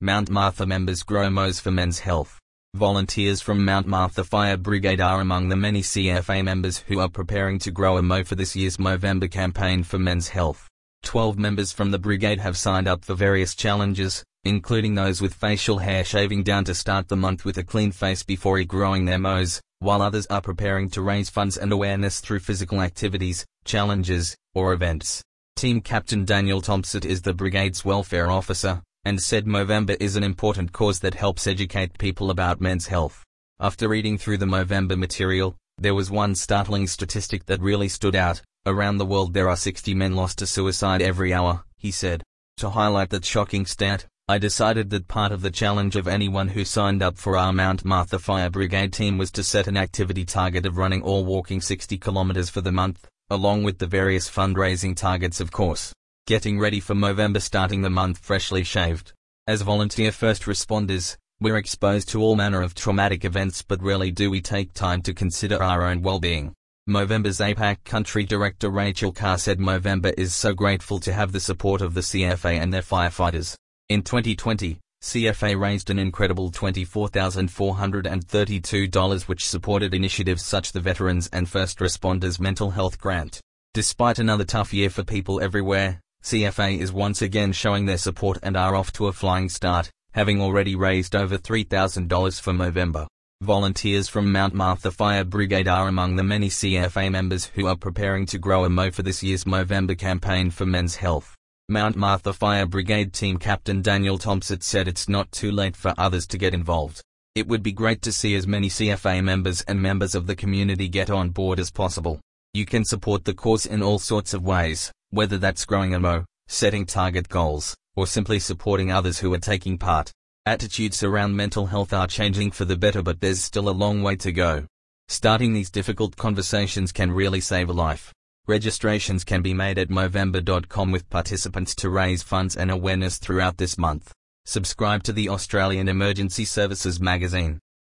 Mount 0.00 0.30
Martha 0.30 0.64
members 0.64 1.02
grow 1.02 1.28
mos 1.28 1.58
for 1.58 1.72
men's 1.72 1.98
health. 1.98 2.38
Volunteers 2.76 3.40
from 3.40 3.64
Mount 3.64 3.84
Martha 3.84 4.22
Fire 4.22 4.56
Brigade 4.56 5.00
are 5.00 5.20
among 5.20 5.48
the 5.48 5.56
many 5.56 5.82
CFA 5.82 6.44
members 6.44 6.78
who 6.78 7.00
are 7.00 7.08
preparing 7.08 7.58
to 7.58 7.72
grow 7.72 7.96
a 7.96 8.02
mo 8.02 8.22
for 8.22 8.36
this 8.36 8.54
year's 8.54 8.76
Movember 8.76 9.28
campaign 9.28 9.82
for 9.82 9.98
men's 9.98 10.28
health. 10.28 10.68
Twelve 11.02 11.36
members 11.36 11.72
from 11.72 11.90
the 11.90 11.98
brigade 11.98 12.38
have 12.38 12.56
signed 12.56 12.86
up 12.86 13.04
for 13.04 13.14
various 13.14 13.56
challenges, 13.56 14.22
including 14.44 14.94
those 14.94 15.20
with 15.20 15.34
facial 15.34 15.78
hair 15.78 16.04
shaving 16.04 16.44
down 16.44 16.62
to 16.66 16.76
start 16.76 17.08
the 17.08 17.16
month 17.16 17.44
with 17.44 17.58
a 17.58 17.64
clean 17.64 17.90
face 17.90 18.22
before 18.22 18.58
regrowing 18.58 19.04
their 19.04 19.18
mos, 19.18 19.60
while 19.80 20.00
others 20.00 20.26
are 20.26 20.40
preparing 20.40 20.88
to 20.90 21.02
raise 21.02 21.28
funds 21.28 21.56
and 21.56 21.72
awareness 21.72 22.20
through 22.20 22.38
physical 22.38 22.82
activities, 22.82 23.44
challenges, 23.64 24.36
or 24.54 24.72
events. 24.72 25.24
Team 25.56 25.80
Captain 25.80 26.24
Daniel 26.24 26.60
Thompson 26.60 27.04
is 27.04 27.22
the 27.22 27.34
brigade's 27.34 27.84
welfare 27.84 28.30
officer, 28.30 28.80
and 29.08 29.22
said 29.22 29.46
Movember 29.46 29.96
is 29.98 30.16
an 30.16 30.22
important 30.22 30.70
cause 30.70 31.00
that 31.00 31.14
helps 31.14 31.46
educate 31.46 31.96
people 31.96 32.30
about 32.30 32.60
men's 32.60 32.88
health. 32.88 33.24
After 33.58 33.88
reading 33.88 34.18
through 34.18 34.36
the 34.36 34.44
Movember 34.44 34.98
material, 34.98 35.56
there 35.78 35.94
was 35.94 36.10
one 36.10 36.34
startling 36.34 36.86
statistic 36.86 37.46
that 37.46 37.62
really 37.62 37.88
stood 37.88 38.14
out. 38.14 38.42
Around 38.66 38.98
the 38.98 39.06
world 39.06 39.32
there 39.32 39.48
are 39.48 39.56
60 39.56 39.94
men 39.94 40.14
lost 40.14 40.36
to 40.40 40.46
suicide 40.46 41.00
every 41.00 41.32
hour, 41.32 41.64
he 41.78 41.90
said. 41.90 42.22
To 42.58 42.68
highlight 42.68 43.08
that 43.08 43.24
shocking 43.24 43.64
stat, 43.64 44.04
I 44.28 44.36
decided 44.36 44.90
that 44.90 45.08
part 45.08 45.32
of 45.32 45.40
the 45.40 45.50
challenge 45.50 45.96
of 45.96 46.06
anyone 46.06 46.48
who 46.48 46.66
signed 46.66 47.02
up 47.02 47.16
for 47.16 47.34
our 47.34 47.54
Mount 47.54 47.86
Martha 47.86 48.18
Fire 48.18 48.50
Brigade 48.50 48.92
team 48.92 49.16
was 49.16 49.30
to 49.30 49.42
set 49.42 49.68
an 49.68 49.78
activity 49.78 50.26
target 50.26 50.66
of 50.66 50.76
running 50.76 51.00
or 51.00 51.24
walking 51.24 51.62
60 51.62 51.96
kilometers 51.96 52.50
for 52.50 52.60
the 52.60 52.72
month, 52.72 53.08
along 53.30 53.62
with 53.62 53.78
the 53.78 53.86
various 53.86 54.28
fundraising 54.28 54.94
targets 54.94 55.40
of 55.40 55.50
course. 55.50 55.94
Getting 56.28 56.60
ready 56.60 56.78
for 56.78 56.94
Movember 56.94 57.40
starting 57.40 57.80
the 57.80 57.88
month 57.88 58.18
freshly 58.18 58.62
shaved. 58.62 59.14
As 59.46 59.62
volunteer 59.62 60.12
first 60.12 60.42
responders, 60.42 61.16
we're 61.40 61.56
exposed 61.56 62.10
to 62.10 62.20
all 62.20 62.36
manner 62.36 62.60
of 62.60 62.74
traumatic 62.74 63.24
events 63.24 63.62
but 63.62 63.82
rarely 63.82 64.10
do 64.10 64.30
we 64.30 64.42
take 64.42 64.74
time 64.74 65.00
to 65.04 65.14
consider 65.14 65.62
our 65.62 65.86
own 65.86 66.02
well-being. 66.02 66.52
Movember's 66.86 67.38
APAC 67.38 67.82
Country 67.84 68.24
Director 68.24 68.68
Rachel 68.68 69.10
Carr 69.10 69.38
said 69.38 69.58
Movember 69.58 70.12
is 70.18 70.34
so 70.34 70.52
grateful 70.52 71.00
to 71.00 71.14
have 71.14 71.32
the 71.32 71.40
support 71.40 71.80
of 71.80 71.94
the 71.94 72.02
CFA 72.02 72.60
and 72.60 72.74
their 72.74 72.82
firefighters. 72.82 73.56
In 73.88 74.02
2020, 74.02 74.78
CFA 75.02 75.58
raised 75.58 75.88
an 75.88 75.98
incredible 75.98 76.50
$24,432 76.50 79.22
which 79.22 79.48
supported 79.48 79.94
initiatives 79.94 80.44
such 80.44 80.72
the 80.72 80.80
Veterans 80.80 81.30
and 81.32 81.48
First 81.48 81.78
Responders 81.78 82.38
Mental 82.38 82.72
Health 82.72 82.98
Grant. 82.98 83.40
Despite 83.72 84.18
another 84.18 84.44
tough 84.44 84.74
year 84.74 84.90
for 84.90 85.04
people 85.04 85.40
everywhere, 85.40 86.02
CFA 86.22 86.78
is 86.78 86.92
once 86.92 87.22
again 87.22 87.52
showing 87.52 87.86
their 87.86 87.98
support 87.98 88.38
and 88.42 88.56
are 88.56 88.74
off 88.74 88.92
to 88.92 89.06
a 89.06 89.12
flying 89.12 89.48
start, 89.48 89.90
having 90.12 90.40
already 90.40 90.74
raised 90.74 91.14
over 91.14 91.38
$3,000 91.38 92.40
for 92.40 92.52
Movember. 92.52 93.06
Volunteers 93.40 94.08
from 94.08 94.32
Mount 94.32 94.52
Martha 94.52 94.90
Fire 94.90 95.22
Brigade 95.22 95.68
are 95.68 95.86
among 95.86 96.16
the 96.16 96.24
many 96.24 96.48
CFA 96.48 97.10
members 97.10 97.46
who 97.46 97.66
are 97.66 97.76
preparing 97.76 98.26
to 98.26 98.38
grow 98.38 98.64
a 98.64 98.68
mo 98.68 98.90
for 98.90 99.02
this 99.02 99.22
year's 99.22 99.44
Movember 99.44 99.96
campaign 99.96 100.50
for 100.50 100.66
men's 100.66 100.96
health. 100.96 101.36
Mount 101.68 101.94
Martha 101.94 102.32
Fire 102.32 102.66
Brigade 102.66 103.12
Team 103.12 103.38
Captain 103.38 103.80
Daniel 103.80 104.18
Thompson 104.18 104.60
said 104.60 104.88
it's 104.88 105.08
not 105.08 105.30
too 105.30 105.52
late 105.52 105.76
for 105.76 105.94
others 105.96 106.26
to 106.26 106.38
get 106.38 106.52
involved. 106.52 107.00
It 107.36 107.46
would 107.46 107.62
be 107.62 107.72
great 107.72 108.02
to 108.02 108.12
see 108.12 108.34
as 108.34 108.46
many 108.46 108.68
CFA 108.68 109.22
members 109.22 109.62
and 109.62 109.80
members 109.80 110.16
of 110.16 110.26
the 110.26 110.34
community 110.34 110.88
get 110.88 111.08
on 111.08 111.30
board 111.30 111.60
as 111.60 111.70
possible. 111.70 112.18
You 112.54 112.66
can 112.66 112.84
support 112.84 113.24
the 113.24 113.34
cause 113.34 113.66
in 113.66 113.82
all 113.82 114.00
sorts 114.00 114.34
of 114.34 114.42
ways, 114.42 114.90
whether 115.10 115.38
that's 115.38 115.64
growing 115.64 115.94
a 115.94 116.00
mo, 116.00 116.24
setting 116.46 116.86
target 116.86 117.28
goals, 117.28 117.76
or 117.96 118.06
simply 118.06 118.38
supporting 118.38 118.90
others 118.90 119.18
who 119.18 119.32
are 119.34 119.38
taking 119.38 119.78
part. 119.78 120.12
Attitudes 120.46 121.02
around 121.02 121.36
mental 121.36 121.66
health 121.66 121.92
are 121.92 122.06
changing 122.06 122.50
for 122.50 122.64
the 122.64 122.76
better 122.76 123.02
but 123.02 123.20
there's 123.20 123.42
still 123.42 123.68
a 123.68 123.70
long 123.70 124.02
way 124.02 124.16
to 124.16 124.32
go. 124.32 124.66
Starting 125.08 125.52
these 125.52 125.70
difficult 125.70 126.16
conversations 126.16 126.92
can 126.92 127.10
really 127.10 127.40
save 127.40 127.68
a 127.68 127.72
life. 127.72 128.12
Registrations 128.46 129.24
can 129.24 129.42
be 129.42 129.52
made 129.52 129.78
at 129.78 129.90
Movember.com 129.90 130.90
with 130.90 131.10
participants 131.10 131.74
to 131.74 131.90
raise 131.90 132.22
funds 132.22 132.56
and 132.56 132.70
awareness 132.70 133.18
throughout 133.18 133.58
this 133.58 133.76
month. 133.76 134.12
Subscribe 134.46 135.02
to 135.02 135.12
the 135.12 135.28
Australian 135.28 135.88
Emergency 135.88 136.46
Services 136.46 136.98
magazine. 136.98 137.58